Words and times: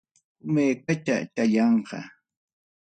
kumuykachallanqa. 0.39 1.99